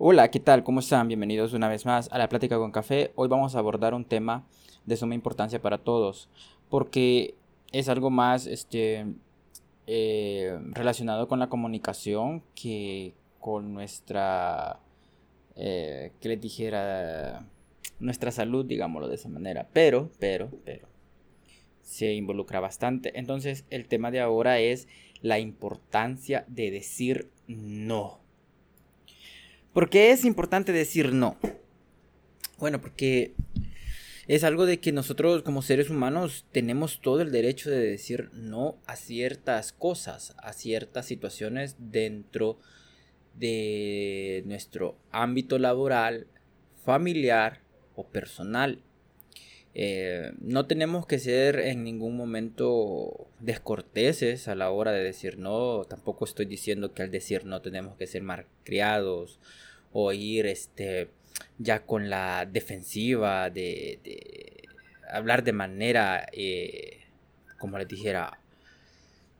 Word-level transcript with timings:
Hola, 0.00 0.30
¿qué 0.30 0.38
tal? 0.38 0.62
¿Cómo 0.62 0.78
están? 0.78 1.08
Bienvenidos 1.08 1.54
una 1.54 1.66
vez 1.68 1.84
más 1.84 2.08
a 2.12 2.18
la 2.18 2.28
Plática 2.28 2.56
con 2.56 2.70
Café. 2.70 3.10
Hoy 3.16 3.26
vamos 3.26 3.56
a 3.56 3.58
abordar 3.58 3.94
un 3.94 4.04
tema 4.04 4.46
de 4.86 4.96
suma 4.96 5.16
importancia 5.16 5.60
para 5.60 5.78
todos, 5.78 6.28
porque 6.70 7.34
es 7.72 7.88
algo 7.88 8.08
más 8.08 8.46
este, 8.46 9.06
eh, 9.88 10.56
relacionado 10.70 11.26
con 11.26 11.40
la 11.40 11.48
comunicación 11.48 12.44
que 12.54 13.12
con 13.40 13.74
nuestra, 13.74 14.78
eh, 15.56 16.12
que 16.20 16.28
les 16.28 16.40
dijera, 16.40 17.44
nuestra 17.98 18.30
salud, 18.30 18.64
digámoslo 18.64 19.08
de 19.08 19.16
esa 19.16 19.28
manera. 19.28 19.68
Pero, 19.72 20.12
pero, 20.20 20.48
pero, 20.64 20.86
se 21.82 22.14
involucra 22.14 22.60
bastante. 22.60 23.18
Entonces, 23.18 23.64
el 23.68 23.88
tema 23.88 24.12
de 24.12 24.20
ahora 24.20 24.60
es 24.60 24.86
la 25.22 25.40
importancia 25.40 26.44
de 26.46 26.70
decir 26.70 27.32
no. 27.48 28.27
¿Por 29.78 29.90
qué 29.90 30.10
es 30.10 30.24
importante 30.24 30.72
decir 30.72 31.12
no? 31.12 31.36
Bueno, 32.58 32.80
porque 32.80 33.34
es 34.26 34.42
algo 34.42 34.66
de 34.66 34.80
que 34.80 34.90
nosotros 34.90 35.44
como 35.44 35.62
seres 35.62 35.88
humanos 35.88 36.46
tenemos 36.50 37.00
todo 37.00 37.20
el 37.20 37.30
derecho 37.30 37.70
de 37.70 37.78
decir 37.78 38.28
no 38.32 38.76
a 38.86 38.96
ciertas 38.96 39.70
cosas, 39.70 40.34
a 40.42 40.52
ciertas 40.52 41.06
situaciones 41.06 41.76
dentro 41.78 42.58
de 43.34 44.42
nuestro 44.46 44.98
ámbito 45.12 45.60
laboral, 45.60 46.26
familiar 46.84 47.60
o 47.94 48.04
personal. 48.04 48.82
Eh, 49.74 50.32
no 50.40 50.66
tenemos 50.66 51.06
que 51.06 51.20
ser 51.20 51.60
en 51.60 51.84
ningún 51.84 52.16
momento 52.16 53.28
descorteses 53.38 54.48
a 54.48 54.56
la 54.56 54.72
hora 54.72 54.90
de 54.90 55.04
decir 55.04 55.38
no. 55.38 55.84
Tampoco 55.84 56.24
estoy 56.24 56.46
diciendo 56.46 56.94
que 56.94 57.02
al 57.02 57.12
decir 57.12 57.44
no 57.44 57.62
tenemos 57.62 57.96
que 57.96 58.08
ser 58.08 58.22
malcriados 58.24 59.38
o 59.92 60.12
ir 60.12 60.46
este, 60.46 61.10
ya 61.58 61.84
con 61.84 62.10
la 62.10 62.46
defensiva 62.46 63.50
de, 63.50 64.00
hablar 65.10 65.44
de 65.44 65.52
manera, 65.52 66.26
eh, 66.32 67.00
como 67.58 67.78
les 67.78 67.88
dijera, 67.88 68.38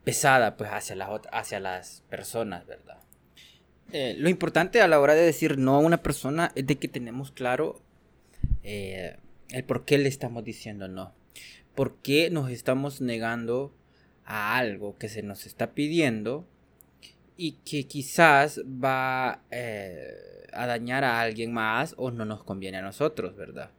pesada 0.04 0.56
pues 0.56 0.70
hacia, 0.70 0.96
hacia 1.32 1.60
las 1.60 2.02
personas, 2.08 2.66
¿verdad? 2.66 2.98
Eh, 3.92 4.14
lo 4.18 4.28
importante 4.28 4.80
a 4.80 4.88
la 4.88 5.00
hora 5.00 5.14
de 5.14 5.22
decir 5.22 5.58
no 5.58 5.76
a 5.76 5.78
una 5.78 6.02
persona 6.02 6.52
es 6.54 6.66
de 6.66 6.76
que 6.76 6.88
tenemos 6.88 7.30
claro 7.32 7.80
el 8.62 9.64
por 9.64 9.84
qué 9.84 9.98
le 9.98 10.08
estamos 10.08 10.44
diciendo 10.44 10.88
no. 10.88 11.14
¿Por 11.74 11.96
qué 11.96 12.30
nos 12.30 12.50
estamos 12.50 13.00
negando 13.00 13.72
a 14.24 14.58
algo 14.58 14.98
que 14.98 15.08
se 15.08 15.22
nos 15.22 15.46
está 15.46 15.72
pidiendo 15.72 16.46
y 17.36 17.52
que 17.64 17.86
quizás 17.86 18.60
va 18.60 19.42
eh, 19.50 20.16
a 20.52 20.66
dañar 20.66 21.04
a 21.04 21.20
alguien 21.20 21.52
más 21.52 21.94
o 21.96 22.10
no 22.10 22.24
nos 22.24 22.44
conviene 22.44 22.78
a 22.78 22.82
nosotros, 22.82 23.36
¿verdad? 23.36 23.70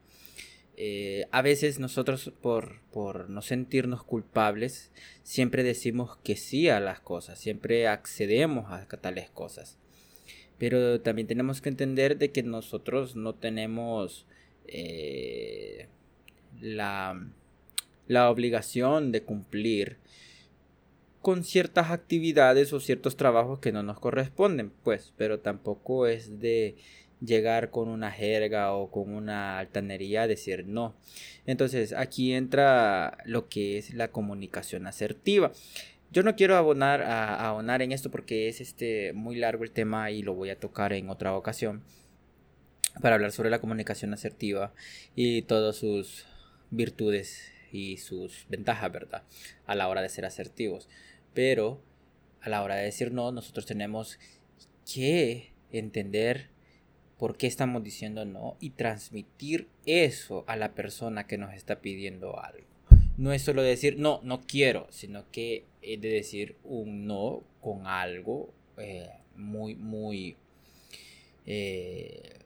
Eh, 0.81 1.27
a 1.31 1.41
veces 1.41 1.77
nosotros 1.77 2.31
por, 2.41 2.79
por 2.91 3.29
no 3.29 3.41
sentirnos 3.41 4.01
culpables 4.01 4.93
siempre 5.23 5.61
decimos 5.63 6.17
que 6.23 6.37
sí 6.37 6.69
a 6.69 6.79
las 6.79 7.01
cosas, 7.01 7.37
siempre 7.37 7.87
accedemos 7.87 8.71
a 8.71 8.85
tales 8.87 9.29
cosas. 9.29 9.77
Pero 10.57 11.01
también 11.01 11.27
tenemos 11.27 11.61
que 11.61 11.69
entender 11.69 12.17
de 12.17 12.31
que 12.31 12.43
nosotros 12.43 13.17
no 13.17 13.35
tenemos 13.35 14.25
eh, 14.67 15.87
la, 16.61 17.27
la 18.07 18.29
obligación 18.29 19.11
de 19.11 19.23
cumplir 19.23 19.97
con 21.21 21.43
ciertas 21.43 21.91
actividades 21.91 22.71
o 22.73 22.79
ciertos 22.79 23.17
trabajos 23.17 23.59
que 23.59 23.71
no 23.71 23.83
nos 23.83 23.99
corresponden, 23.99 24.71
pues, 24.83 25.13
pero 25.17 25.39
tampoco 25.39 26.07
es 26.07 26.39
de 26.39 26.77
llegar 27.21 27.69
con 27.69 27.89
una 27.89 28.11
jerga 28.11 28.73
o 28.73 28.89
con 28.89 29.13
una 29.13 29.59
altanería 29.59 30.23
a 30.23 30.27
decir 30.27 30.65
no. 30.65 30.95
Entonces, 31.45 31.93
aquí 31.93 32.33
entra 32.33 33.17
lo 33.25 33.49
que 33.49 33.77
es 33.77 33.93
la 33.93 34.09
comunicación 34.09 34.87
asertiva. 34.87 35.52
Yo 36.11 36.23
no 36.23 36.35
quiero 36.35 36.55
abonar 36.55 37.02
a, 37.02 37.49
abonar 37.49 37.81
en 37.81 37.91
esto 37.91 38.09
porque 38.09 38.47
es 38.47 38.61
este 38.61 39.13
muy 39.13 39.35
largo 39.35 39.63
el 39.63 39.71
tema 39.71 40.11
y 40.11 40.23
lo 40.23 40.33
voy 40.33 40.49
a 40.49 40.59
tocar 40.59 40.93
en 40.93 41.09
otra 41.09 41.35
ocasión 41.35 41.83
para 43.02 43.15
hablar 43.15 43.31
sobre 43.31 43.49
la 43.49 43.59
comunicación 43.59 44.13
asertiva 44.13 44.73
y 45.15 45.43
todas 45.43 45.75
sus 45.75 46.25
virtudes 46.71 47.52
y 47.71 47.97
sus 47.97 48.45
ventajas, 48.49 48.91
¿verdad? 48.91 49.23
A 49.67 49.75
la 49.75 49.87
hora 49.87 50.02
de 50.02 50.09
ser 50.09 50.25
asertivos. 50.25 50.87
Pero 51.33 51.81
a 52.41 52.49
la 52.49 52.63
hora 52.63 52.75
de 52.75 52.85
decir 52.85 53.11
no, 53.11 53.31
nosotros 53.31 53.65
tenemos 53.65 54.19
que 54.91 55.51
entender 55.71 56.49
por 57.17 57.37
qué 57.37 57.47
estamos 57.47 57.83
diciendo 57.83 58.25
no 58.25 58.55
y 58.59 58.71
transmitir 58.71 59.67
eso 59.85 60.45
a 60.47 60.55
la 60.55 60.73
persona 60.73 61.27
que 61.27 61.37
nos 61.37 61.53
está 61.53 61.81
pidiendo 61.81 62.39
algo. 62.39 62.67
No 63.17 63.33
es 63.33 63.41
solo 63.41 63.61
decir 63.61 63.99
no, 63.99 64.21
no 64.23 64.41
quiero, 64.41 64.87
sino 64.89 65.29
que 65.31 65.65
es 65.81 65.99
de 65.99 66.09
decir 66.09 66.55
un 66.63 67.05
no 67.05 67.43
con 67.61 67.87
algo 67.87 68.53
eh, 68.77 69.09
muy, 69.35 69.75
muy 69.75 70.37
eh, 71.45 72.39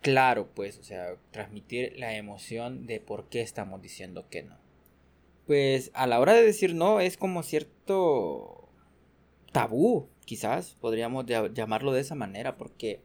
claro, 0.00 0.50
pues, 0.54 0.78
o 0.78 0.84
sea, 0.84 1.16
transmitir 1.30 1.98
la 1.98 2.14
emoción 2.14 2.86
de 2.86 3.00
por 3.00 3.28
qué 3.30 3.40
estamos 3.40 3.80
diciendo 3.80 4.28
que 4.28 4.42
no. 4.42 4.56
Pues 5.46 5.90
a 5.94 6.06
la 6.06 6.20
hora 6.20 6.32
de 6.32 6.42
decir 6.42 6.74
no 6.74 7.00
es 7.00 7.16
como 7.16 7.42
cierto 7.42 8.68
tabú, 9.52 10.08
quizás 10.24 10.76
podríamos 10.80 11.26
llamarlo 11.26 11.92
de 11.92 12.00
esa 12.00 12.14
manera, 12.14 12.56
porque 12.56 13.02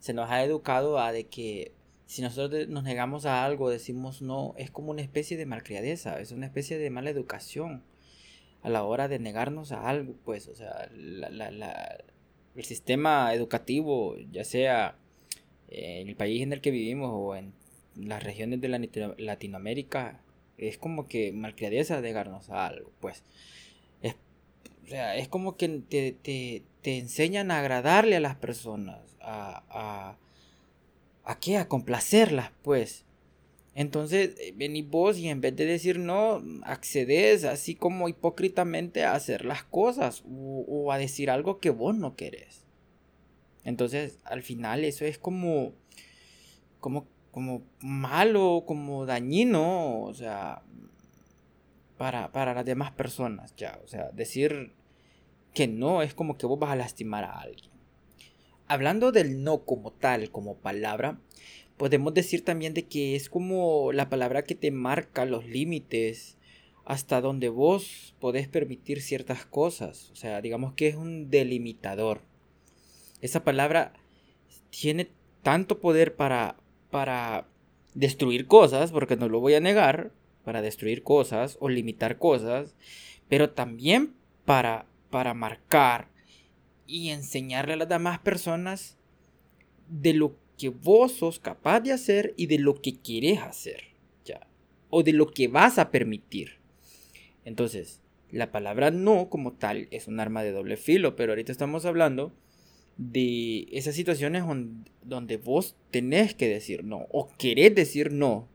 se 0.00 0.12
nos 0.12 0.30
ha 0.30 0.42
educado 0.42 0.98
a 0.98 1.12
de 1.12 1.28
que 1.28 1.72
si 2.06 2.22
nosotros 2.22 2.68
nos 2.68 2.82
negamos 2.82 3.24
a 3.24 3.44
algo, 3.44 3.70
decimos 3.70 4.20
no, 4.20 4.54
es 4.56 4.70
como 4.70 4.90
una 4.90 5.02
especie 5.02 5.36
de 5.36 5.46
malcriadeza, 5.46 6.20
es 6.20 6.32
una 6.32 6.46
especie 6.46 6.76
de 6.76 6.90
mala 6.90 7.10
educación 7.10 7.84
a 8.62 8.68
la 8.68 8.82
hora 8.82 9.06
de 9.06 9.20
negarnos 9.20 9.70
a 9.72 9.88
algo, 9.88 10.16
pues, 10.24 10.48
o 10.48 10.54
sea, 10.54 10.90
el 10.92 12.64
sistema 12.64 13.32
educativo, 13.32 14.16
ya 14.32 14.44
sea 14.44 14.98
en 15.68 16.08
el 16.08 16.16
país 16.16 16.42
en 16.42 16.52
el 16.52 16.60
que 16.60 16.72
vivimos 16.72 17.10
o 17.14 17.36
en 17.36 17.54
las 17.94 18.24
regiones 18.24 18.60
de 18.60 18.68
la 18.68 18.80
Latinoamérica 19.18 20.20
es 20.68 20.78
como 20.78 21.08
que 21.08 21.32
malcriadeza 21.32 22.00
negarnos 22.00 22.50
a 22.50 22.66
algo, 22.66 22.92
pues. 23.00 23.24
Es, 24.02 24.14
o 24.84 24.88
sea, 24.88 25.16
es 25.16 25.28
como 25.28 25.56
que 25.56 25.68
te, 25.68 26.12
te, 26.12 26.64
te, 26.82 26.98
enseñan 26.98 27.50
a 27.50 27.60
agradarle 27.60 28.16
a 28.16 28.20
las 28.20 28.36
personas, 28.36 29.00
a, 29.20 29.64
a, 29.70 30.18
a 31.24 31.38
qué, 31.38 31.56
a 31.58 31.68
complacerlas, 31.68 32.52
pues. 32.62 33.04
Entonces, 33.74 34.34
eh, 34.38 34.52
venís 34.56 34.88
vos 34.88 35.16
y 35.18 35.28
en 35.28 35.40
vez 35.40 35.54
de 35.56 35.64
decir 35.64 35.98
no, 35.98 36.42
accedes 36.64 37.44
así 37.44 37.74
como 37.74 38.08
hipócritamente 38.08 39.04
a 39.04 39.14
hacer 39.14 39.44
las 39.44 39.62
cosas 39.64 40.24
o, 40.28 40.92
a 40.92 40.98
decir 40.98 41.30
algo 41.30 41.60
que 41.60 41.70
vos 41.70 41.96
no 41.96 42.16
querés. 42.16 42.64
Entonces, 43.64 44.18
al 44.24 44.42
final 44.42 44.84
eso 44.84 45.04
es 45.04 45.18
como, 45.18 45.72
como, 46.80 47.06
como 47.30 47.62
malo, 47.80 48.64
como 48.66 49.06
dañino, 49.06 50.02
o 50.02 50.14
sea, 50.14 50.62
para, 51.96 52.32
para 52.32 52.54
las 52.54 52.64
demás 52.64 52.92
personas, 52.92 53.54
ya. 53.56 53.78
O 53.84 53.88
sea, 53.88 54.10
decir 54.10 54.72
que 55.54 55.68
no 55.68 56.02
es 56.02 56.14
como 56.14 56.36
que 56.36 56.46
vos 56.46 56.58
vas 56.58 56.70
a 56.70 56.76
lastimar 56.76 57.24
a 57.24 57.40
alguien. 57.40 57.70
Hablando 58.66 59.12
del 59.12 59.42
no 59.42 59.64
como 59.64 59.92
tal, 59.92 60.30
como 60.30 60.56
palabra, 60.56 61.20
podemos 61.76 62.14
decir 62.14 62.44
también 62.44 62.74
de 62.74 62.86
que 62.86 63.16
es 63.16 63.28
como 63.28 63.92
la 63.92 64.08
palabra 64.08 64.42
que 64.42 64.54
te 64.54 64.70
marca 64.70 65.24
los 65.24 65.46
límites 65.46 66.36
hasta 66.84 67.20
donde 67.20 67.48
vos 67.48 68.14
podés 68.20 68.48
permitir 68.48 69.02
ciertas 69.02 69.44
cosas. 69.44 70.10
O 70.10 70.16
sea, 70.16 70.40
digamos 70.40 70.74
que 70.74 70.88
es 70.88 70.96
un 70.96 71.30
delimitador. 71.30 72.22
Esa 73.20 73.44
palabra 73.44 73.92
tiene 74.70 75.10
tanto 75.42 75.80
poder 75.80 76.16
para, 76.16 76.56
para 76.90 77.46
destruir 77.94 78.46
cosas, 78.46 78.92
porque 78.92 79.16
no 79.16 79.28
lo 79.28 79.40
voy 79.40 79.54
a 79.54 79.60
negar, 79.60 80.12
para 80.44 80.62
destruir 80.62 81.02
cosas 81.02 81.56
o 81.60 81.68
limitar 81.68 82.18
cosas, 82.18 82.74
pero 83.28 83.50
también 83.50 84.14
para, 84.44 84.86
para 85.10 85.34
marcar 85.34 86.08
y 86.86 87.10
enseñarle 87.10 87.74
a 87.74 87.76
las 87.76 87.88
demás 87.88 88.18
personas 88.18 88.96
de 89.88 90.14
lo 90.14 90.36
que 90.58 90.68
vos 90.68 91.12
sos 91.12 91.38
capaz 91.38 91.80
de 91.80 91.92
hacer 91.92 92.34
y 92.36 92.46
de 92.46 92.58
lo 92.58 92.80
que 92.80 92.98
quieres 92.98 93.40
hacer, 93.40 93.84
ya, 94.24 94.46
o 94.88 95.02
de 95.02 95.12
lo 95.12 95.30
que 95.30 95.48
vas 95.48 95.78
a 95.78 95.90
permitir. 95.90 96.58
Entonces, 97.44 98.00
la 98.30 98.52
palabra 98.52 98.90
no 98.90 99.28
como 99.28 99.52
tal 99.52 99.88
es 99.90 100.06
un 100.06 100.20
arma 100.20 100.42
de 100.42 100.52
doble 100.52 100.76
filo, 100.76 101.16
pero 101.16 101.32
ahorita 101.32 101.52
estamos 101.52 101.84
hablando 101.84 102.32
de 103.00 103.66
esas 103.72 103.94
situaciones 103.94 104.44
donde 105.02 105.38
vos 105.38 105.74
tenés 105.90 106.34
que 106.34 106.48
decir 106.48 106.84
no 106.84 107.06
o 107.10 107.30
querés 107.38 107.74
decir 107.74 108.12
no. 108.12 108.46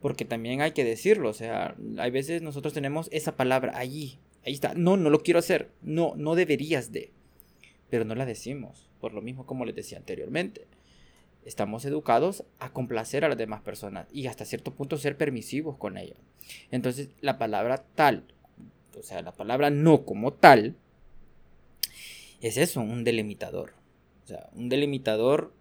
Porque 0.00 0.24
también 0.24 0.62
hay 0.62 0.72
que 0.72 0.84
decirlo, 0.84 1.28
o 1.30 1.34
sea, 1.34 1.76
hay 1.98 2.10
veces 2.10 2.40
nosotros 2.40 2.72
tenemos 2.72 3.08
esa 3.12 3.36
palabra 3.36 3.76
allí, 3.76 4.18
ahí 4.44 4.54
está, 4.54 4.72
no, 4.74 4.96
no 4.96 5.10
lo 5.10 5.22
quiero 5.22 5.40
hacer, 5.40 5.70
no, 5.82 6.14
no 6.16 6.34
deberías 6.34 6.92
de. 6.92 7.12
pero 7.90 8.04
no 8.04 8.14
la 8.14 8.24
decimos, 8.24 8.88
por 9.00 9.12
lo 9.12 9.20
mismo 9.20 9.46
como 9.46 9.64
les 9.64 9.74
decía 9.74 9.98
anteriormente. 9.98 10.66
Estamos 11.44 11.84
educados 11.84 12.44
a 12.58 12.72
complacer 12.72 13.24
a 13.24 13.28
las 13.28 13.38
demás 13.38 13.60
personas 13.60 14.08
y 14.12 14.26
hasta 14.26 14.44
cierto 14.44 14.74
punto 14.74 14.96
ser 14.96 15.16
permisivos 15.16 15.76
con 15.76 15.96
ellas. 15.96 16.18
Entonces, 16.70 17.10
la 17.20 17.38
palabra 17.38 17.84
tal, 17.94 18.24
o 18.98 19.02
sea, 19.02 19.22
la 19.22 19.32
palabra 19.32 19.70
no 19.70 20.04
como 20.04 20.32
tal, 20.32 20.76
es 22.40 22.56
eso, 22.56 22.80
un 22.80 23.04
delimitador. 23.04 23.74
O 24.24 24.28
sea, 24.28 24.48
un 24.54 24.68
delimitador 24.68 25.52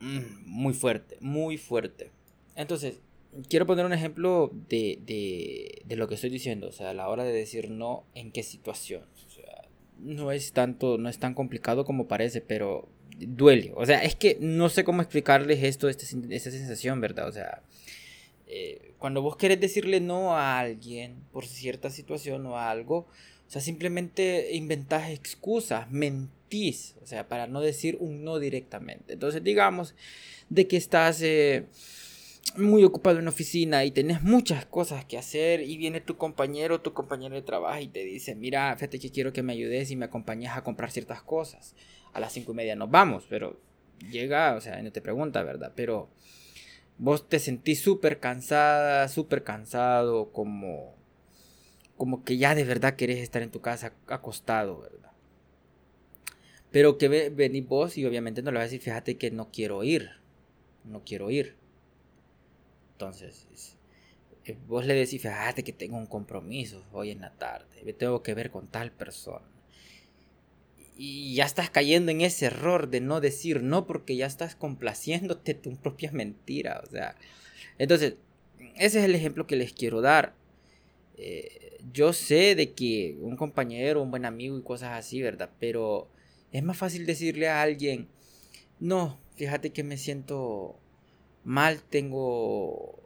mm, 0.00 0.44
muy 0.44 0.74
fuerte, 0.74 1.16
muy 1.20 1.58
fuerte. 1.58 2.10
Entonces, 2.56 3.00
quiero 3.48 3.66
poner 3.66 3.86
un 3.86 3.92
ejemplo 3.92 4.50
de, 4.68 4.98
de, 5.04 5.82
de, 5.84 5.96
lo 5.96 6.08
que 6.08 6.14
estoy 6.14 6.30
diciendo. 6.30 6.68
O 6.68 6.72
sea, 6.72 6.90
a 6.90 6.94
la 6.94 7.08
hora 7.08 7.24
de 7.24 7.32
decir 7.32 7.70
no, 7.70 8.04
en 8.14 8.32
qué 8.32 8.42
situación. 8.42 9.04
O 9.26 9.30
sea, 9.30 9.68
no 9.98 10.32
es 10.32 10.52
tanto, 10.52 10.98
no 10.98 11.08
es 11.08 11.18
tan 11.18 11.34
complicado 11.34 11.84
como 11.84 12.08
parece, 12.08 12.40
pero 12.40 12.88
duele. 13.18 13.72
O 13.76 13.84
sea, 13.86 14.02
es 14.02 14.14
que 14.14 14.38
no 14.40 14.68
sé 14.68 14.84
cómo 14.84 15.02
explicarles 15.02 15.62
esto, 15.62 15.88
este, 15.88 16.06
esta 16.34 16.50
sensación, 16.50 17.00
¿verdad? 17.00 17.28
O 17.28 17.32
sea, 17.32 17.62
eh, 18.46 18.94
cuando 18.98 19.22
vos 19.22 19.36
querés 19.36 19.60
decirle 19.60 20.00
no 20.00 20.36
a 20.36 20.58
alguien 20.58 21.16
por 21.32 21.46
cierta 21.46 21.90
situación 21.90 22.46
o 22.46 22.58
algo, 22.58 23.06
o 23.48 23.50
sea, 23.50 23.62
simplemente 23.62 24.54
inventás 24.54 25.08
excusas, 25.08 25.90
mentís, 25.90 26.96
o 27.02 27.06
sea, 27.06 27.28
para 27.28 27.46
no 27.46 27.62
decir 27.62 27.96
un 27.98 28.22
no 28.22 28.38
directamente. 28.38 29.14
Entonces, 29.14 29.42
digamos 29.42 29.94
de 30.50 30.68
que 30.68 30.76
estás 30.76 31.22
eh, 31.22 31.64
muy 32.56 32.84
ocupado 32.84 33.18
en 33.18 33.24
la 33.24 33.30
oficina 33.30 33.86
y 33.86 33.90
tenés 33.90 34.22
muchas 34.22 34.66
cosas 34.66 35.06
que 35.06 35.16
hacer 35.16 35.62
y 35.62 35.78
viene 35.78 36.02
tu 36.02 36.18
compañero 36.18 36.82
tu 36.82 36.92
compañero 36.92 37.36
de 37.36 37.42
trabajo 37.42 37.80
y 37.80 37.88
te 37.88 38.04
dice, 38.04 38.34
mira, 38.34 38.74
fíjate 38.76 38.98
que 38.98 39.10
quiero 39.10 39.32
que 39.32 39.42
me 39.42 39.54
ayudes 39.54 39.90
y 39.90 39.96
me 39.96 40.04
acompañes 40.04 40.52
a 40.52 40.62
comprar 40.62 40.90
ciertas 40.90 41.22
cosas. 41.22 41.74
A 42.12 42.20
las 42.20 42.34
cinco 42.34 42.52
y 42.52 42.56
media 42.56 42.76
nos 42.76 42.90
vamos, 42.90 43.24
pero 43.30 43.58
llega, 44.10 44.56
o 44.56 44.60
sea, 44.60 44.82
no 44.82 44.92
te 44.92 45.00
pregunta, 45.00 45.42
¿verdad? 45.42 45.72
Pero 45.74 46.10
vos 46.98 47.30
te 47.30 47.38
sentís 47.38 47.80
súper 47.80 48.20
cansada, 48.20 49.08
súper 49.08 49.42
cansado, 49.42 50.32
como 50.32 50.97
como 51.98 52.24
que 52.24 52.38
ya 52.38 52.54
de 52.54 52.64
verdad 52.64 52.96
querés 52.96 53.18
estar 53.18 53.42
en 53.42 53.50
tu 53.50 53.60
casa 53.60 53.92
acostado, 54.06 54.80
¿verdad? 54.80 55.10
Pero 56.70 56.96
que 56.96 57.08
venís 57.30 57.66
vos 57.66 57.98
y 57.98 58.06
obviamente 58.06 58.40
no 58.40 58.50
le 58.50 58.58
vas 58.58 58.62
a 58.62 58.70
decir, 58.70 58.80
fíjate 58.80 59.18
que 59.18 59.30
no 59.30 59.50
quiero 59.50 59.82
ir, 59.84 60.10
no 60.84 61.02
quiero 61.04 61.30
ir. 61.30 61.56
Entonces, 62.92 63.46
eh, 64.44 64.56
vos 64.66 64.86
le 64.86 64.94
decís, 64.94 65.20
fíjate 65.20 65.64
que 65.64 65.72
tengo 65.72 65.96
un 65.96 66.06
compromiso 66.06 66.84
hoy 66.92 67.10
en 67.10 67.20
la 67.20 67.32
tarde, 67.32 67.82
me 67.84 67.92
tengo 67.92 68.22
que 68.22 68.34
ver 68.34 68.50
con 68.50 68.68
tal 68.68 68.92
persona. 68.92 69.46
Y 70.96 71.34
ya 71.34 71.44
estás 71.44 71.70
cayendo 71.70 72.10
en 72.10 72.20
ese 72.20 72.46
error 72.46 72.88
de 72.88 73.00
no 73.00 73.20
decir 73.20 73.62
no 73.62 73.86
porque 73.86 74.16
ya 74.16 74.26
estás 74.26 74.56
complaciéndote 74.56 75.54
tu 75.54 75.76
propia 75.76 76.12
mentira, 76.12 76.82
o 76.84 76.90
sea. 76.90 77.16
Entonces, 77.78 78.14
ese 78.76 78.98
es 79.00 79.04
el 79.04 79.14
ejemplo 79.14 79.46
que 79.46 79.56
les 79.56 79.72
quiero 79.72 80.00
dar. 80.00 80.34
Eh, 81.18 81.78
yo 81.92 82.12
sé 82.12 82.54
de 82.54 82.72
que 82.72 83.18
un 83.20 83.36
compañero, 83.36 84.02
un 84.02 84.10
buen 84.10 84.24
amigo 84.24 84.56
y 84.58 84.62
cosas 84.62 84.92
así, 84.98 85.20
¿verdad? 85.20 85.50
Pero 85.58 86.08
es 86.52 86.62
más 86.62 86.76
fácil 86.76 87.06
decirle 87.06 87.48
a 87.48 87.60
alguien, 87.60 88.08
no, 88.80 89.18
fíjate 89.34 89.70
que 89.70 89.82
me 89.82 89.96
siento 89.96 90.78
mal, 91.44 91.82
tengo 91.82 93.02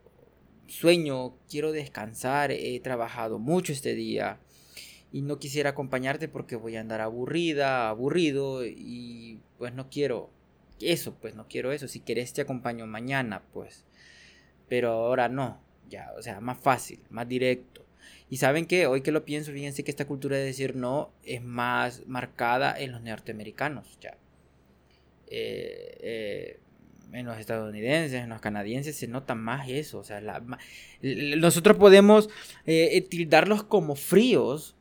sueño, 0.66 1.36
quiero 1.48 1.72
descansar, 1.72 2.52
he 2.52 2.78
trabajado 2.80 3.38
mucho 3.38 3.72
este 3.72 3.94
día 3.94 4.38
y 5.10 5.22
no 5.22 5.38
quisiera 5.38 5.70
acompañarte 5.70 6.28
porque 6.28 6.56
voy 6.56 6.76
a 6.76 6.80
andar 6.80 7.00
aburrida, 7.00 7.88
aburrido 7.88 8.64
y 8.66 9.40
pues 9.58 9.74
no 9.74 9.88
quiero 9.90 10.30
eso, 10.80 11.14
pues 11.20 11.34
no 11.34 11.46
quiero 11.48 11.72
eso. 11.72 11.88
Si 11.88 12.00
quieres 12.00 12.32
te 12.32 12.42
acompaño 12.42 12.86
mañana, 12.86 13.42
pues. 13.52 13.84
Pero 14.68 14.90
ahora 14.90 15.28
no, 15.28 15.60
ya, 15.88 16.12
o 16.18 16.22
sea, 16.22 16.40
más 16.40 16.58
fácil, 16.58 17.00
más 17.10 17.28
directo. 17.28 17.84
Y 18.30 18.38
saben 18.38 18.66
que 18.66 18.86
hoy 18.86 19.02
que 19.02 19.12
lo 19.12 19.24
pienso, 19.24 19.52
fíjense 19.52 19.84
que 19.84 19.90
esta 19.90 20.06
cultura 20.06 20.36
de 20.36 20.44
decir 20.44 20.76
no 20.76 21.12
es 21.24 21.42
más 21.42 22.06
marcada 22.06 22.78
en 22.78 22.92
los 22.92 23.02
norteamericanos 23.02 23.98
ya. 24.00 24.16
Eh, 25.28 25.98
eh, 26.02 26.58
en 27.12 27.26
los 27.26 27.38
estadounidenses, 27.38 28.22
en 28.22 28.30
los 28.30 28.40
canadienses 28.40 28.96
se 28.96 29.06
nota 29.06 29.34
más 29.34 29.68
eso. 29.68 29.98
O 29.98 30.04
sea, 30.04 30.20
nosotros 31.02 31.76
podemos 31.76 32.30
eh, 32.66 33.00
tildarlos 33.08 33.64
como 33.64 33.96
fríos, 33.96 34.74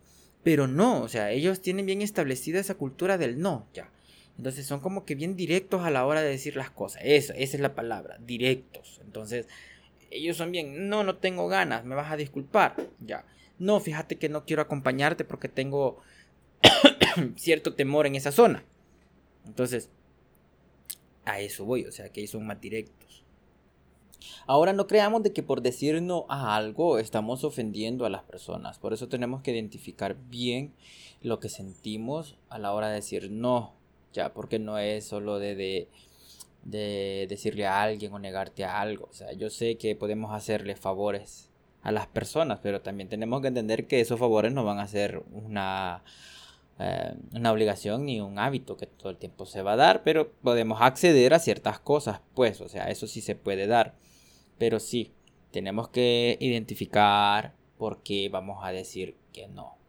pero 0.44 0.68
no. 0.68 1.02
O 1.02 1.10
sea, 1.10 1.32
ellos 1.32 1.62
tienen 1.62 1.86
bien 1.86 2.02
establecida 2.02 2.60
esa 2.60 2.76
cultura 2.76 3.18
del 3.18 3.40
no 3.40 3.68
ya. 3.74 3.92
Entonces 4.38 4.66
son 4.66 4.80
como 4.80 5.06
que 5.06 5.16
bien 5.16 5.36
directos 5.36 5.84
a 5.84 5.92
la 5.92 6.06
hora 6.06 6.22
de 6.22 6.30
decir 6.30 6.56
las 6.56 6.72
cosas. 6.72 7.02
Eso, 7.06 7.34
esa 7.34 7.58
es 7.58 7.62
la 7.62 7.76
palabra, 7.76 8.18
directos. 8.26 9.02
Entonces, 9.04 9.48
ellos 10.12 10.38
son 10.38 10.52
bien, 10.52 10.90
no, 10.90 11.04
no 11.04 11.18
tengo 11.18 11.48
ganas, 11.48 11.86
me 11.86 11.96
vas 11.96 12.12
a 12.12 12.18
disculpar. 12.18 12.76
Ya 13.00 13.26
no, 13.62 13.80
fíjate 13.80 14.18
que 14.18 14.28
no 14.28 14.44
quiero 14.44 14.64
acompañarte 14.64 15.24
porque 15.24 15.48
tengo 15.48 16.00
cierto 17.36 17.76
temor 17.76 18.08
en 18.08 18.16
esa 18.16 18.32
zona. 18.32 18.66
Entonces, 19.46 19.92
a 21.26 21.40
eso 21.40 21.64
voy, 21.64 21.86
o 21.86 21.92
sea, 21.92 22.10
que 22.10 22.26
son 22.26 22.48
más 22.48 22.60
directos. 22.60 23.24
Ahora 24.48 24.74
no 24.74 24.88
creamos 24.88 25.22
de 25.22 25.32
que 25.32 25.44
por 25.44 25.62
decir 25.62 26.02
no 26.02 26.26
a 26.28 26.56
algo 26.56 26.98
estamos 26.98 27.44
ofendiendo 27.44 28.08
a 28.08 28.10
las 28.10 28.24
personas. 28.24 28.80
Por 28.80 28.94
eso 28.94 29.10
tenemos 29.10 29.44
que 29.44 29.52
identificar 29.52 30.16
bien 30.16 30.74
lo 31.22 31.40
que 31.40 31.48
sentimos 31.48 32.40
a 32.50 32.58
la 32.58 32.74
hora 32.74 32.88
de 32.90 32.96
decir 32.96 33.30
no. 33.30 33.76
Ya, 34.12 34.34
porque 34.34 34.58
no 34.58 34.80
es 34.80 35.06
solo 35.06 35.38
de, 35.38 35.54
de, 35.54 35.88
de 36.64 37.26
decirle 37.30 37.66
a 37.66 37.82
alguien 37.82 38.14
o 38.14 38.20
negarte 38.20 38.64
a 38.64 38.80
algo. 38.80 39.08
O 39.10 39.14
sea, 39.14 39.34
yo 39.34 39.50
sé 39.50 39.78
que 39.78 39.96
podemos 39.96 40.34
hacerle 40.34 40.76
favores 40.76 41.50
a 41.82 41.92
las 41.92 42.08
personas, 42.08 42.60
pero 42.62 42.82
también 42.82 43.10
tenemos 43.10 43.42
que 43.42 43.48
entender 43.48 43.88
que 43.88 44.02
esos 44.02 44.20
favores 44.20 44.54
no 44.54 44.64
van 44.64 44.80
a 44.80 44.88
ser 44.88 45.24
una, 45.32 46.04
eh, 46.80 47.16
una 47.34 47.52
obligación 47.52 48.06
ni 48.06 48.22
un 48.22 48.38
hábito 48.40 48.78
que 48.78 48.86
todo 48.86 49.10
el 49.10 49.18
tiempo 49.18 49.46
se 49.46 49.62
va 49.62 49.74
a 49.74 49.78
dar, 49.78 50.04
pero 50.04 50.32
podemos 50.32 50.82
acceder 50.82 51.34
a 51.34 51.40
ciertas 51.40 51.80
cosas, 51.80 52.22
pues, 52.36 52.62
o 52.62 52.70
sea, 52.70 52.90
eso 52.90 53.08
sí 53.08 53.22
se 53.22 53.36
puede 53.36 53.68
dar, 53.68 53.96
pero 54.58 54.80
sí, 54.80 55.12
tenemos 55.52 55.90
que 55.90 56.38
identificar 56.40 57.56
por 57.78 58.04
qué 58.04 58.30
vamos 58.30 58.60
a 58.64 58.72
decir 58.72 59.18
que 59.34 59.48
no. 59.48 59.81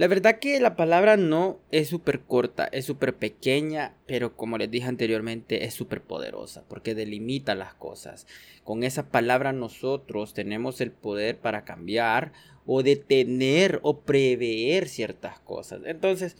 La 0.00 0.08
verdad 0.08 0.38
que 0.38 0.58
la 0.60 0.76
palabra 0.76 1.18
no 1.18 1.60
es 1.70 1.88
súper 1.88 2.20
corta, 2.22 2.64
es 2.64 2.86
súper 2.86 3.16
pequeña, 3.16 3.98
pero 4.06 4.34
como 4.34 4.56
les 4.56 4.70
dije 4.70 4.88
anteriormente 4.88 5.66
es 5.66 5.74
súper 5.74 6.00
poderosa 6.00 6.64
porque 6.70 6.94
delimita 6.94 7.54
las 7.54 7.74
cosas. 7.74 8.26
Con 8.64 8.82
esa 8.82 9.10
palabra 9.10 9.52
nosotros 9.52 10.32
tenemos 10.32 10.80
el 10.80 10.90
poder 10.90 11.36
para 11.36 11.66
cambiar 11.66 12.32
o 12.64 12.82
detener 12.82 13.78
o 13.82 14.00
prever 14.00 14.88
ciertas 14.88 15.38
cosas. 15.38 15.82
Entonces, 15.84 16.38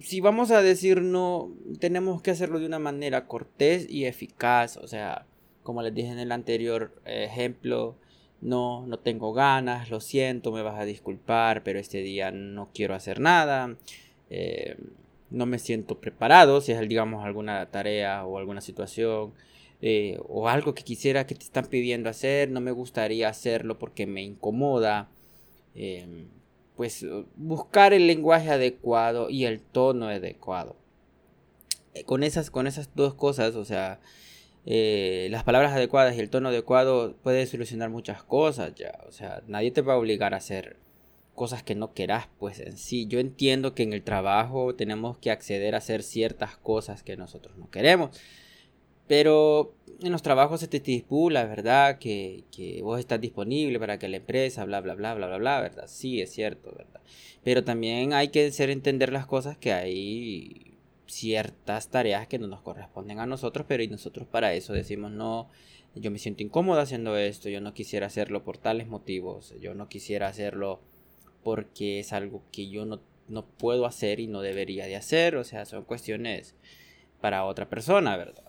si 0.00 0.22
vamos 0.22 0.50
a 0.50 0.62
decir 0.62 1.02
no, 1.02 1.52
tenemos 1.80 2.22
que 2.22 2.30
hacerlo 2.30 2.60
de 2.60 2.66
una 2.66 2.78
manera 2.78 3.26
cortés 3.26 3.90
y 3.90 4.06
eficaz. 4.06 4.78
O 4.78 4.88
sea, 4.88 5.26
como 5.62 5.82
les 5.82 5.94
dije 5.94 6.08
en 6.08 6.18
el 6.18 6.32
anterior 6.32 6.98
ejemplo, 7.04 7.98
no, 8.40 8.86
no 8.86 8.98
tengo 8.98 9.32
ganas, 9.32 9.90
lo 9.90 10.00
siento, 10.00 10.52
me 10.52 10.62
vas 10.62 10.78
a 10.78 10.84
disculpar, 10.84 11.62
pero 11.62 11.78
este 11.78 11.98
día 11.98 12.30
no 12.30 12.70
quiero 12.74 12.94
hacer 12.94 13.20
nada, 13.20 13.76
eh, 14.30 14.76
no 15.30 15.46
me 15.46 15.58
siento 15.58 16.00
preparado, 16.00 16.60
si 16.60 16.72
es, 16.72 16.88
digamos, 16.88 17.24
alguna 17.24 17.70
tarea 17.70 18.24
o 18.24 18.38
alguna 18.38 18.60
situación, 18.60 19.34
eh, 19.82 20.18
o 20.28 20.48
algo 20.48 20.74
que 20.74 20.82
quisiera 20.82 21.26
que 21.26 21.34
te 21.34 21.44
están 21.44 21.66
pidiendo 21.66 22.10
hacer, 22.10 22.50
no 22.50 22.60
me 22.60 22.72
gustaría 22.72 23.28
hacerlo 23.28 23.78
porque 23.78 24.06
me 24.06 24.22
incomoda. 24.22 25.08
Eh, 25.74 26.26
pues 26.80 27.04
buscar 27.36 27.92
el 27.92 28.06
lenguaje 28.06 28.50
adecuado 28.50 29.28
y 29.28 29.44
el 29.44 29.60
tono 29.60 30.08
adecuado. 30.08 30.76
Con 32.06 32.22
esas, 32.22 32.50
con 32.50 32.66
esas 32.66 32.94
dos 32.94 33.12
cosas, 33.12 33.54
o 33.54 33.66
sea, 33.66 34.00
eh, 34.66 35.28
las 35.30 35.44
palabras 35.44 35.72
adecuadas 35.72 36.16
y 36.16 36.20
el 36.20 36.30
tono 36.30 36.50
adecuado 36.50 37.16
puede 37.22 37.46
solucionar 37.46 37.90
muchas 37.90 38.22
cosas 38.22 38.74
ya. 38.74 38.98
O 39.08 39.12
sea, 39.12 39.42
nadie 39.46 39.70
te 39.70 39.82
va 39.82 39.94
a 39.94 39.98
obligar 39.98 40.34
a 40.34 40.38
hacer 40.38 40.76
cosas 41.34 41.62
que 41.62 41.74
no 41.74 41.94
querás, 41.94 42.28
pues 42.38 42.60
en 42.60 42.76
sí. 42.76 43.06
Yo 43.06 43.18
entiendo 43.18 43.74
que 43.74 43.82
en 43.82 43.92
el 43.92 44.02
trabajo 44.02 44.74
tenemos 44.74 45.16
que 45.18 45.30
acceder 45.30 45.74
a 45.74 45.78
hacer 45.78 46.02
ciertas 46.02 46.56
cosas 46.56 47.02
que 47.02 47.16
nosotros 47.16 47.56
no 47.56 47.70
queremos. 47.70 48.10
Pero 49.06 49.74
en 50.02 50.12
los 50.12 50.22
trabajos 50.22 50.60
se 50.60 50.68
te 50.68 50.76
estipula, 50.76 51.44
¿verdad? 51.46 51.98
Que, 51.98 52.44
que 52.52 52.80
vos 52.82 53.00
estás 53.00 53.20
disponible 53.20 53.80
para 53.80 53.98
que 53.98 54.08
la 54.08 54.18
empresa, 54.18 54.64
bla, 54.64 54.80
bla, 54.80 54.94
bla, 54.94 55.14
bla, 55.14 55.26
bla, 55.26 55.38
bla, 55.38 55.60
¿verdad? 55.60 55.86
Sí, 55.88 56.20
es 56.20 56.30
cierto, 56.30 56.72
¿verdad? 56.76 57.00
Pero 57.42 57.64
también 57.64 58.12
hay 58.12 58.28
que 58.28 58.46
hacer 58.46 58.70
entender 58.70 59.12
las 59.12 59.26
cosas 59.26 59.56
que 59.56 59.72
hay 59.72 60.69
ciertas 61.10 61.90
tareas 61.90 62.28
que 62.28 62.38
no 62.38 62.46
nos 62.46 62.62
corresponden 62.62 63.18
a 63.18 63.26
nosotros, 63.26 63.66
pero 63.68 63.82
y 63.82 63.88
nosotros 63.88 64.26
para 64.28 64.54
eso 64.54 64.72
decimos 64.72 65.10
no, 65.10 65.48
yo 65.94 66.10
me 66.10 66.18
siento 66.18 66.42
incómodo 66.42 66.80
haciendo 66.80 67.16
esto, 67.16 67.48
yo 67.48 67.60
no 67.60 67.74
quisiera 67.74 68.06
hacerlo 68.06 68.44
por 68.44 68.58
tales 68.58 68.86
motivos, 68.86 69.54
yo 69.60 69.74
no 69.74 69.88
quisiera 69.88 70.28
hacerlo 70.28 70.80
porque 71.42 72.00
es 72.00 72.12
algo 72.12 72.42
que 72.52 72.68
yo 72.68 72.86
no, 72.86 73.00
no 73.28 73.46
puedo 73.46 73.86
hacer 73.86 74.20
y 74.20 74.26
no 74.26 74.40
debería 74.40 74.86
de 74.86 74.96
hacer, 74.96 75.36
o 75.36 75.44
sea, 75.44 75.64
son 75.64 75.84
cuestiones 75.84 76.54
para 77.20 77.44
otra 77.44 77.68
persona, 77.68 78.16
¿verdad? 78.16 78.44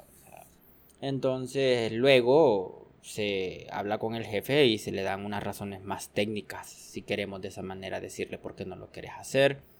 entonces 1.01 1.91
luego 1.91 2.91
se 3.01 3.65
habla 3.71 3.97
con 3.97 4.13
el 4.13 4.25
jefe 4.25 4.65
y 4.67 4.77
se 4.77 4.91
le 4.91 5.01
dan 5.01 5.25
unas 5.25 5.43
razones 5.43 5.81
más 5.81 6.09
técnicas, 6.09 6.69
si 6.69 7.01
queremos 7.01 7.41
de 7.41 7.47
esa 7.47 7.63
manera 7.63 7.99
decirle 7.99 8.37
por 8.37 8.55
qué 8.55 8.65
no 8.65 8.75
lo 8.75 8.91
quieres 8.91 9.13
hacer. 9.17 9.70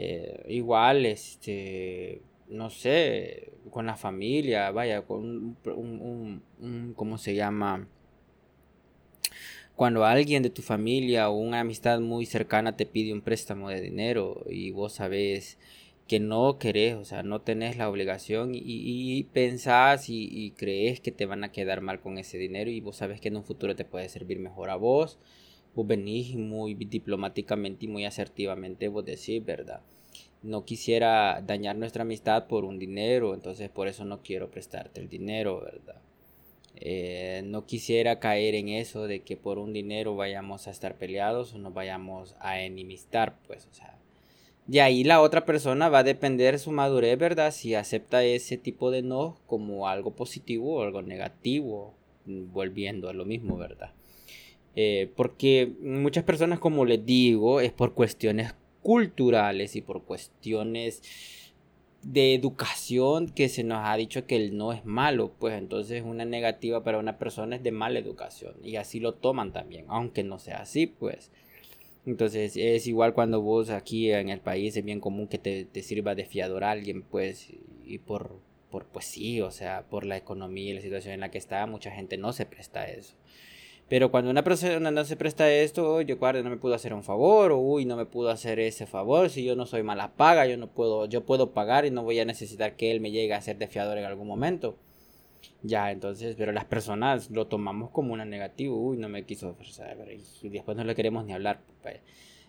Eh, 0.00 0.44
igual, 0.48 1.06
este, 1.06 2.22
no 2.48 2.70
sé, 2.70 3.52
con 3.72 3.86
la 3.86 3.96
familia, 3.96 4.70
vaya, 4.70 5.02
con 5.02 5.56
un, 5.64 6.42
un, 6.60 6.94
¿cómo 6.94 7.18
se 7.18 7.34
llama? 7.34 7.88
Cuando 9.74 10.04
alguien 10.04 10.44
de 10.44 10.50
tu 10.50 10.62
familia 10.62 11.28
o 11.30 11.36
una 11.38 11.60
amistad 11.60 11.98
muy 11.98 12.26
cercana 12.26 12.76
te 12.76 12.86
pide 12.86 13.12
un 13.12 13.22
préstamo 13.22 13.70
de 13.70 13.80
dinero 13.80 14.44
y 14.48 14.70
vos 14.70 14.92
sabes 14.92 15.58
que 16.06 16.20
no 16.20 16.58
querés, 16.60 16.94
o 16.94 17.04
sea, 17.04 17.24
no 17.24 17.40
tenés 17.40 17.76
la 17.76 17.90
obligación 17.90 18.54
y, 18.54 18.60
y 18.64 19.24
pensás 19.24 20.08
y, 20.08 20.28
y, 20.30 20.52
crees 20.52 21.00
que 21.00 21.10
te 21.10 21.26
van 21.26 21.42
a 21.42 21.50
quedar 21.50 21.80
mal 21.80 22.00
con 22.00 22.18
ese 22.18 22.38
dinero 22.38 22.70
y 22.70 22.80
vos 22.80 22.96
sabes 22.98 23.20
que 23.20 23.28
en 23.28 23.36
un 23.36 23.44
futuro 23.44 23.74
te 23.74 23.84
puede 23.84 24.08
servir 24.08 24.38
mejor 24.38 24.70
a 24.70 24.76
vos, 24.76 25.18
vos 25.78 25.86
venís 25.86 26.34
muy 26.34 26.74
diplomáticamente 26.74 27.84
y 27.84 27.88
muy 27.88 28.04
asertivamente, 28.04 28.88
vos 28.88 29.04
decís, 29.04 29.44
¿verdad? 29.44 29.80
No 30.42 30.64
quisiera 30.64 31.40
dañar 31.40 31.76
nuestra 31.76 32.02
amistad 32.02 32.48
por 32.48 32.64
un 32.64 32.80
dinero, 32.80 33.32
entonces 33.32 33.68
por 33.68 33.86
eso 33.86 34.04
no 34.04 34.20
quiero 34.20 34.50
prestarte 34.50 35.00
el 35.00 35.08
dinero, 35.08 35.60
¿verdad? 35.60 36.00
Eh, 36.74 37.42
no 37.44 37.64
quisiera 37.64 38.18
caer 38.18 38.56
en 38.56 38.70
eso 38.70 39.06
de 39.06 39.20
que 39.20 39.36
por 39.36 39.60
un 39.60 39.72
dinero 39.72 40.16
vayamos 40.16 40.66
a 40.66 40.72
estar 40.72 40.96
peleados 40.96 41.54
o 41.54 41.58
nos 41.58 41.72
vayamos 41.72 42.34
a 42.40 42.60
enemistar, 42.60 43.36
pues, 43.46 43.68
o 43.70 43.74
sea, 43.74 43.96
y 44.68 44.80
ahí 44.80 45.04
la 45.04 45.20
otra 45.20 45.44
persona 45.44 45.88
va 45.88 46.00
a 46.00 46.02
depender 46.02 46.58
su 46.58 46.72
madurez, 46.72 47.16
¿verdad? 47.16 47.52
Si 47.52 47.76
acepta 47.76 48.24
ese 48.24 48.56
tipo 48.56 48.90
de 48.90 49.02
no 49.02 49.38
como 49.46 49.86
algo 49.86 50.10
positivo 50.10 50.78
o 50.78 50.82
algo 50.82 51.02
negativo, 51.02 51.94
volviendo 52.26 53.08
a 53.08 53.12
lo 53.12 53.24
mismo, 53.24 53.56
¿verdad? 53.56 53.92
Eh, 54.76 55.10
porque 55.16 55.72
muchas 55.80 56.24
personas, 56.24 56.58
como 56.58 56.84
les 56.84 57.04
digo, 57.04 57.60
es 57.60 57.72
por 57.72 57.94
cuestiones 57.94 58.54
culturales 58.82 59.76
y 59.76 59.82
por 59.82 60.04
cuestiones 60.04 61.02
de 62.02 62.34
educación 62.34 63.28
que 63.28 63.48
se 63.48 63.64
nos 63.64 63.84
ha 63.84 63.96
dicho 63.96 64.26
que 64.26 64.36
el 64.36 64.56
no 64.56 64.72
es 64.72 64.84
malo, 64.84 65.32
pues 65.38 65.58
entonces 65.58 66.02
una 66.04 66.24
negativa 66.24 66.84
para 66.84 66.98
una 66.98 67.18
persona 67.18 67.56
es 67.56 67.62
de 67.62 67.72
mala 67.72 67.98
educación 67.98 68.54
y 68.62 68.76
así 68.76 69.00
lo 69.00 69.14
toman 69.14 69.52
también, 69.52 69.84
aunque 69.88 70.22
no 70.22 70.38
sea 70.38 70.60
así, 70.60 70.86
pues. 70.86 71.30
Entonces 72.06 72.56
es 72.56 72.86
igual 72.86 73.12
cuando 73.14 73.42
vos 73.42 73.70
aquí 73.70 74.10
en 74.12 74.30
el 74.30 74.40
país 74.40 74.76
es 74.76 74.84
bien 74.84 75.00
común 75.00 75.28
que 75.28 75.38
te, 75.38 75.64
te 75.64 75.82
sirva 75.82 76.14
de 76.14 76.24
fiador 76.24 76.64
a 76.64 76.70
alguien, 76.70 77.02
pues, 77.02 77.48
y 77.84 77.98
por, 77.98 78.40
por, 78.70 78.86
pues 78.86 79.04
sí, 79.06 79.40
o 79.42 79.50
sea, 79.50 79.84
por 79.90 80.06
la 80.06 80.16
economía 80.16 80.70
y 80.70 80.74
la 80.74 80.80
situación 80.80 81.14
en 81.14 81.20
la 81.20 81.30
que 81.30 81.38
está, 81.38 81.66
mucha 81.66 81.90
gente 81.90 82.16
no 82.16 82.32
se 82.32 82.46
presta 82.46 82.80
a 82.80 82.88
eso. 82.88 83.14
Pero 83.88 84.10
cuando 84.10 84.30
una 84.30 84.44
persona 84.44 84.90
no 84.90 85.04
se 85.04 85.16
presta 85.16 85.50
esto, 85.50 86.02
yo 86.02 86.18
guarde, 86.18 86.42
no 86.42 86.50
me 86.50 86.58
pudo 86.58 86.74
hacer 86.74 86.92
un 86.92 87.02
favor, 87.02 87.52
o 87.52 87.58
uy, 87.58 87.86
no 87.86 87.96
me 87.96 88.04
pudo 88.04 88.28
hacer 88.30 88.60
ese 88.60 88.86
favor, 88.86 89.30
si 89.30 89.44
yo 89.44 89.56
no 89.56 89.64
soy 89.64 89.82
mala 89.82 90.12
paga, 90.12 90.46
yo 90.46 90.58
no 90.58 90.66
puedo, 90.66 91.06
yo 91.06 91.24
puedo 91.24 91.52
pagar 91.52 91.86
y 91.86 91.90
no 91.90 92.02
voy 92.02 92.18
a 92.20 92.26
necesitar 92.26 92.76
que 92.76 92.90
él 92.90 93.00
me 93.00 93.10
llegue 93.10 93.32
a 93.32 93.40
ser 93.40 93.56
de 93.56 93.66
fiador 93.66 93.96
en 93.96 94.04
algún 94.04 94.28
momento. 94.28 94.76
Ya, 95.62 95.90
entonces, 95.90 96.36
pero 96.36 96.52
las 96.52 96.66
personas 96.66 97.30
lo 97.30 97.46
tomamos 97.46 97.90
como 97.90 98.12
una 98.12 98.24
negativa, 98.24 98.74
uy, 98.74 98.98
no 98.98 99.08
me 99.08 99.24
quiso 99.24 99.50
ofrecer, 99.50 99.96
y 100.42 100.48
después 100.50 100.76
no 100.76 100.84
le 100.84 100.94
queremos 100.94 101.24
ni 101.24 101.32
hablar. 101.32 101.60
Pues. 101.82 102.00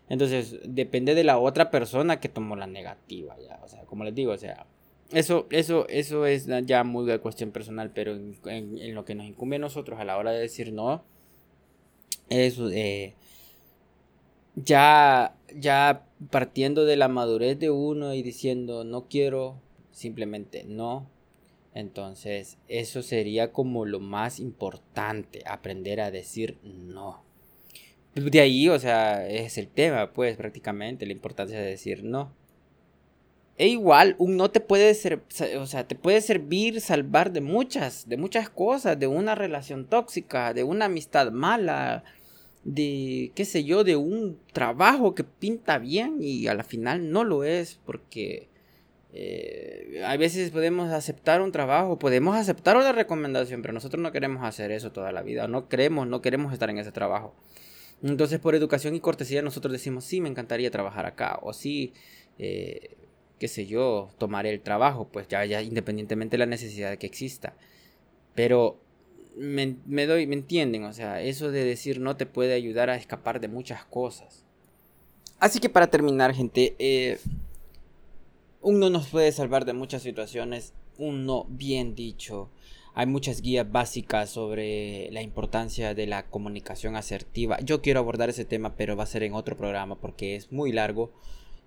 Entonces, 0.10 0.60
depende 0.66 1.16
de 1.16 1.24
la 1.24 1.40
otra 1.40 1.72
persona 1.72 2.20
que 2.20 2.30
tomó 2.30 2.56
la 2.56 2.68
negativa, 2.68 3.38
ya, 3.40 3.60
o 3.64 3.68
sea, 3.68 3.84
como 3.86 4.04
les 4.04 4.14
digo, 4.14 4.34
o 4.34 4.38
sea, 4.38 4.66
eso, 5.12 5.48
eso, 5.50 5.88
eso 5.88 6.26
es 6.26 6.48
ya 6.66 6.84
muy 6.84 7.06
de 7.06 7.20
cuestión 7.20 7.52
personal, 7.52 7.92
pero 7.94 8.14
en, 8.14 8.94
lo 8.94 9.06
que 9.06 9.16
nos 9.16 9.26
incumbe 9.26 9.56
a 9.56 9.60
nosotros 9.60 10.00
a 10.00 10.06
la 10.06 10.18
hora 10.18 10.32
de 10.32 10.40
decir 10.40 10.72
no, 10.72 11.04
eso, 12.30 12.70
eh, 12.70 13.16
ya, 14.56 15.36
ya 15.56 16.06
partiendo 16.30 16.86
de 16.86 16.98
la 16.98 17.08
madurez 17.08 17.60
de 17.60 17.70
uno 17.70 18.14
y 18.14 18.24
diciendo 18.24 18.84
no 18.84 19.08
quiero, 19.08 19.62
simplemente 19.92 20.64
no, 20.64 21.10
entonces, 21.74 22.58
eso 22.68 23.02
sería 23.02 23.52
como 23.52 23.86
lo 23.86 24.00
más 24.00 24.40
importante, 24.40 25.44
aprender 25.46 26.02
a 26.02 26.12
decir 26.12 26.58
no. 26.64 27.24
De 28.16 28.42
ahí, 28.42 28.68
o 28.70 28.80
sea, 28.80 29.28
es 29.28 29.58
el 29.58 29.68
tema, 29.68 30.12
pues, 30.12 30.36
prácticamente, 30.36 31.06
la 31.06 31.14
importancia 31.14 31.60
de 31.60 31.66
decir 31.66 32.04
no. 32.04 32.34
E 33.58 33.68
igual, 33.68 34.16
un 34.20 34.38
no 34.38 34.50
te 34.52 34.62
puede 34.62 34.94
ser, 34.94 35.22
o 35.60 35.68
sea, 35.68 35.88
te 35.88 35.96
puede 35.96 36.22
servir 36.22 36.82
salvar 36.82 37.32
de 37.32 37.42
muchas, 37.42 38.08
de 38.08 38.18
muchas 38.18 38.50
cosas, 38.50 38.98
de 38.98 39.08
una 39.08 39.36
relación 39.36 39.86
tóxica, 39.86 40.54
de 40.54 40.64
una 40.64 40.86
amistad 40.86 41.32
mala, 41.32 42.04
de, 42.64 43.32
qué 43.36 43.46
sé 43.46 43.64
yo, 43.64 43.84
de 43.84 43.96
un 43.96 44.40
trabajo 44.54 45.16
que 45.16 45.24
pinta 45.24 45.78
bien 45.78 46.18
y 46.22 46.48
a 46.48 46.54
la 46.54 46.64
final 46.64 47.12
no 47.12 47.24
lo 47.24 47.44
es 47.44 47.80
porque 47.86 48.50
eh, 49.12 50.04
a 50.06 50.16
veces 50.18 50.52
podemos 50.52 50.92
aceptar 50.92 51.42
un 51.42 51.52
trabajo, 51.52 51.98
podemos 51.98 52.36
aceptar 52.36 52.78
una 52.78 52.92
recomendación, 52.92 53.62
pero 53.62 53.74
nosotros 53.74 54.02
no 54.02 54.12
queremos 54.12 54.44
hacer 54.44 54.72
eso 54.72 54.92
toda 54.92 55.12
la 55.12 55.24
vida, 55.24 55.48
no 55.48 55.68
queremos, 55.68 56.08
no 56.08 56.22
queremos 56.22 56.54
estar 56.54 56.70
en 56.70 56.78
ese 56.78 56.92
trabajo. 56.92 57.36
Entonces, 58.04 58.40
por 58.40 58.56
educación 58.56 58.96
y 58.96 59.00
cortesía, 59.00 59.42
nosotros 59.42 59.74
decimos, 59.74 60.06
sí, 60.06 60.22
me 60.22 60.30
encantaría 60.30 60.72
trabajar 60.72 61.06
acá, 61.06 61.40
o 61.42 61.54
sí, 61.54 61.94
eh, 62.38 62.98
qué 63.40 63.48
sé 63.48 63.66
yo, 63.66 64.10
tomaré 64.18 64.52
el 64.52 64.62
trabajo, 64.62 65.10
pues 65.12 65.28
ya, 65.28 65.44
ya 65.46 65.62
independientemente 65.62 66.36
de 66.36 66.40
la 66.40 66.46
necesidad 66.46 66.98
que 66.98 67.08
exista. 67.08 67.56
Pero 68.36 68.80
me, 69.36 70.06
doy, 70.06 70.28
me 70.28 70.36
entienden, 70.36 70.84
o 70.84 70.94
sea, 70.94 71.22
eso 71.22 71.52
de 71.52 71.64
decir 71.64 72.00
no 72.00 72.18
te 72.18 72.26
puede 72.26 72.54
ayudar 72.54 72.90
a 72.90 72.96
escapar 72.96 73.40
de 73.40 73.48
muchas 73.48 73.86
cosas. 73.86 74.44
Así 75.40 75.60
que 75.60 75.70
para 75.70 75.88
terminar, 75.88 76.34
gente, 76.34 76.76
eh, 76.80 77.20
un 78.62 78.80
no 78.80 78.90
nos 78.90 79.08
puede 79.08 79.32
salvar 79.32 79.66
de 79.66 79.74
muchas 79.74 80.02
situaciones, 80.02 80.74
un 80.98 81.26
no 81.26 81.46
bien 81.50 81.96
dicho. 81.96 82.50
Hay 82.94 83.06
muchas 83.06 83.42
guías 83.42 83.72
básicas 83.72 84.30
sobre 84.30 85.10
la 85.12 85.22
importancia 85.22 85.94
de 85.94 86.08
la 86.08 86.24
comunicación 86.24 86.98
asertiva. 86.98 87.60
Yo 87.62 87.82
quiero 87.82 88.02
abordar 88.02 88.30
ese 88.30 88.44
tema, 88.44 88.76
pero 88.76 88.98
va 88.98 89.04
a 89.04 89.08
ser 89.08 89.24
en 89.24 89.34
otro 89.34 89.56
programa 89.56 89.96
porque 89.96 90.36
es 90.36 90.52
muy 90.52 90.74
largo 90.74 91.12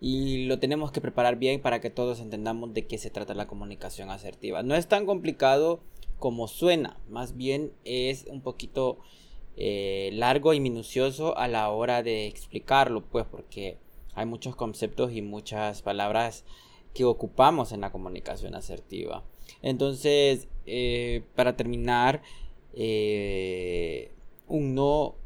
y 0.05 0.47
lo 0.47 0.59
tenemos 0.59 0.91
que 0.91 1.01
preparar 1.01 1.37
bien 1.37 1.63
para 1.63 1.81
que 1.81 1.89
todos 1.89 2.19
entendamos 2.19 2.75
de 2.75 2.87
qué 2.87 2.99
se 2.99 3.09
trata 3.09 3.35
la 3.35 3.47
comunicación 3.47 4.11
asertiva. 4.11 4.63
No 4.65 4.75
es 4.75 4.89
tan 4.89 5.07
complicado 5.07 5.81
como 6.23 6.47
suena, 6.47 7.01
más 7.09 7.37
bien 7.37 7.73
es 7.85 8.27
un 8.29 8.43
poquito 8.43 9.01
eh, 9.57 10.11
largo 10.13 10.55
y 10.55 10.61
minucioso 10.61 11.37
a 11.37 11.49
la 11.49 11.69
hora 11.71 12.05
de 12.05 12.29
explicarlo, 12.29 13.05
pues 13.05 13.27
porque 13.27 13.79
hay 14.15 14.25
muchos 14.25 14.55
conceptos 14.55 15.11
y 15.13 15.21
muchas 15.21 15.83
palabras 15.83 16.45
que 16.95 17.05
ocupamos 17.05 17.73
en 17.73 17.81
la 17.81 17.91
comunicación 17.91 18.55
asertiva. 18.55 19.25
Entonces, 19.63 20.47
eh, 20.65 21.25
para 21.35 21.57
terminar, 21.57 22.23
eh, 22.73 24.13
un 24.47 24.77
no 24.77 25.17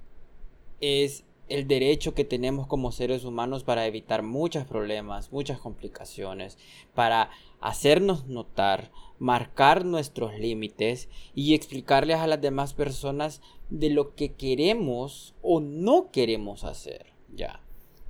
es 0.81 1.27
el 1.49 1.69
derecho 1.69 2.15
que 2.15 2.25
tenemos 2.25 2.67
como 2.67 2.93
seres 2.93 3.25
humanos 3.25 3.63
para 3.63 3.87
evitar 3.87 4.23
muchos 4.23 4.65
problemas, 4.65 5.33
muchas 5.33 5.59
complicaciones, 5.59 6.59
para 6.95 7.31
hacernos 7.61 8.27
notar, 8.27 8.91
marcar 9.19 9.85
nuestros 9.85 10.39
límites 10.39 11.09
y 11.35 11.55
explicarles 11.55 12.19
a 12.19 12.27
las 12.27 12.41
demás 12.41 12.75
personas 12.75 13.41
de 13.71 13.91
lo 13.91 14.15
que 14.15 14.33
queremos 14.33 15.35
o 15.43 15.61
no 15.61 16.11
queremos 16.11 16.65
hacer. 16.65 17.13
Ya. 17.35 17.61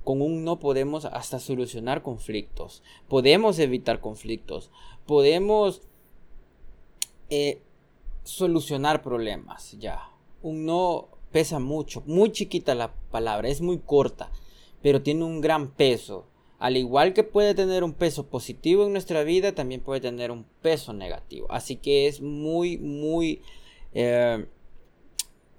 Con 0.03 0.21
un 0.21 0.43
no 0.43 0.59
podemos 0.59 1.05
hasta 1.05 1.39
solucionar 1.39 2.01
conflictos, 2.01 2.81
podemos 3.09 3.59
evitar 3.59 3.99
conflictos, 3.99 4.71
podemos 5.05 5.81
eh, 7.29 7.61
solucionar 8.23 9.03
problemas, 9.03 9.77
ya. 9.79 10.09
Un 10.41 10.65
no 10.65 11.16
pesa 11.37 11.59
mucho, 11.59 12.01
muy 12.07 12.31
chiquita 12.31 12.73
la 12.73 12.95
palabra, 13.11 13.47
es 13.47 13.61
muy 13.61 13.77
corta, 13.77 14.31
pero 14.81 15.03
tiene 15.03 15.23
un 15.23 15.39
gran 15.39 15.69
peso. 15.69 16.25
Al 16.57 16.77
igual 16.77 17.13
que 17.13 17.21
puede 17.21 17.53
tener 17.53 17.83
un 17.83 17.93
peso 17.93 18.25
positivo 18.25 18.87
en 18.87 18.91
nuestra 18.91 19.21
vida, 19.21 19.53
también 19.53 19.81
puede 19.81 20.01
tener 20.01 20.31
un 20.31 20.47
peso 20.63 20.93
negativo. 20.93 21.45
Así 21.51 21.75
que 21.75 22.07
es 22.07 22.21
muy, 22.21 22.79
muy... 22.79 23.43
Eh, 23.93 24.47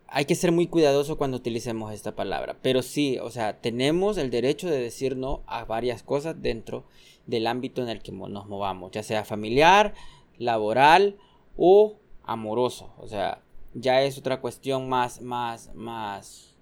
hay 0.08 0.24
que 0.24 0.34
ser 0.34 0.50
muy 0.50 0.66
cuidadoso 0.66 1.16
cuando 1.16 1.36
utilicemos 1.36 1.92
esta 1.92 2.16
palabra. 2.16 2.58
Pero 2.60 2.82
sí, 2.82 3.20
o 3.20 3.30
sea, 3.30 3.60
tenemos 3.60 4.18
el 4.18 4.30
derecho 4.30 4.68
de 4.68 4.80
decir 4.80 5.16
no 5.16 5.44
a 5.46 5.64
varias 5.64 6.02
cosas 6.02 6.42
dentro 6.42 6.86
del 7.26 7.46
ámbito 7.46 7.84
en 7.84 7.88
el 7.88 8.02
que 8.02 8.10
nos 8.10 8.48
movamos, 8.48 8.90
ya 8.90 9.04
sea 9.04 9.24
familiar, 9.24 9.94
laboral 10.38 11.18
o 11.56 12.00
amoroso. 12.24 12.92
O 12.98 13.06
sea, 13.06 13.42
ya 13.80 14.02
es 14.02 14.18
otra 14.18 14.40
cuestión 14.40 14.88
más, 14.88 15.20
más, 15.20 15.70
más 15.74 16.54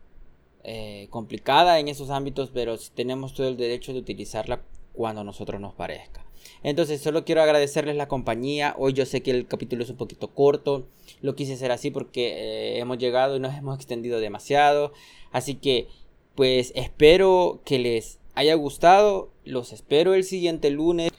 eh, 0.64 1.06
complicada 1.10 1.78
en 1.78 1.88
esos 1.88 2.10
ámbitos, 2.10 2.50
pero 2.52 2.76
tenemos 2.94 3.34
todo 3.34 3.48
el 3.48 3.56
derecho 3.56 3.92
de 3.92 4.00
utilizarla 4.00 4.62
cuando 4.92 5.20
a 5.20 5.24
nosotros 5.24 5.60
nos 5.60 5.74
parezca. 5.74 6.24
Entonces, 6.62 7.00
solo 7.00 7.24
quiero 7.24 7.42
agradecerles 7.42 7.96
la 7.96 8.08
compañía. 8.08 8.74
Hoy 8.78 8.92
yo 8.92 9.06
sé 9.06 9.22
que 9.22 9.30
el 9.30 9.46
capítulo 9.46 9.84
es 9.84 9.90
un 9.90 9.96
poquito 9.96 10.34
corto. 10.34 10.88
Lo 11.20 11.34
quise 11.34 11.54
hacer 11.54 11.70
así 11.70 11.90
porque 11.90 12.28
eh, 12.28 12.78
hemos 12.78 12.98
llegado 12.98 13.36
y 13.36 13.40
nos 13.40 13.54
hemos 13.54 13.76
extendido 13.76 14.20
demasiado. 14.20 14.92
Así 15.32 15.54
que, 15.54 15.88
pues 16.34 16.72
espero 16.74 17.60
que 17.64 17.78
les 17.78 18.18
haya 18.34 18.54
gustado. 18.54 19.30
Los 19.44 19.72
espero 19.72 20.14
el 20.14 20.24
siguiente 20.24 20.70
lunes 20.70 21.10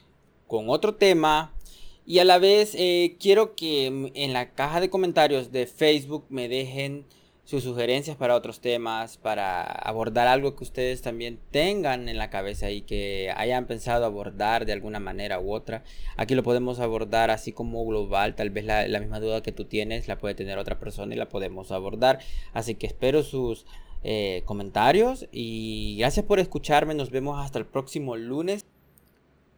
con 0.46 0.68
otro 0.70 0.96
tema. 0.96 1.54
Y 2.08 2.20
a 2.20 2.24
la 2.24 2.38
vez 2.38 2.74
eh, 2.74 3.18
quiero 3.20 3.54
que 3.54 3.84
en 4.14 4.32
la 4.32 4.52
caja 4.52 4.80
de 4.80 4.88
comentarios 4.88 5.52
de 5.52 5.66
Facebook 5.66 6.24
me 6.30 6.48
dejen 6.48 7.04
sus 7.44 7.64
sugerencias 7.64 8.16
para 8.16 8.34
otros 8.34 8.60
temas, 8.60 9.18
para 9.18 9.60
abordar 9.62 10.26
algo 10.26 10.56
que 10.56 10.64
ustedes 10.64 11.02
también 11.02 11.38
tengan 11.50 12.08
en 12.08 12.16
la 12.16 12.30
cabeza 12.30 12.70
y 12.70 12.80
que 12.80 13.30
hayan 13.36 13.66
pensado 13.66 14.06
abordar 14.06 14.64
de 14.64 14.72
alguna 14.72 15.00
manera 15.00 15.38
u 15.38 15.52
otra. 15.52 15.84
Aquí 16.16 16.34
lo 16.34 16.42
podemos 16.42 16.80
abordar 16.80 17.30
así 17.30 17.52
como 17.52 17.84
global, 17.84 18.34
tal 18.34 18.48
vez 18.48 18.64
la, 18.64 19.00
misma 19.00 19.20
duda 19.20 19.42
que 19.42 19.52
tú 19.52 19.66
tienes 19.66 20.08
la 20.08 20.16
puede 20.16 20.34
tener 20.34 20.56
otra 20.56 20.78
persona 20.78 21.14
y 21.14 21.18
la 21.18 21.28
podemos 21.28 21.72
abordar. 21.72 22.20
Así 22.54 22.74
que 22.74 22.86
espero 22.86 23.22
sus 23.22 23.66
eh, 24.02 24.44
comentarios 24.46 25.28
y 25.30 25.96
gracias 25.98 26.24
por 26.24 26.40
escucharme, 26.40 26.94
nos 26.94 27.10
vemos 27.10 27.38
hasta 27.38 27.58
el 27.58 27.66
próximo 27.66 28.16
lunes. 28.16 28.64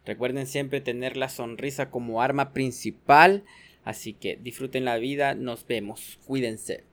Recuerden 0.05 0.47
siempre 0.47 0.81
tener 0.81 1.17
la 1.17 1.29
sonrisa 1.29 1.89
como 1.89 2.21
arma 2.21 2.53
principal. 2.53 3.43
Así 3.83 4.13
que 4.13 4.37
disfruten 4.41 4.85
la 4.85 4.97
vida, 4.97 5.33
nos 5.35 5.65
vemos, 5.65 6.19
cuídense. 6.25 6.83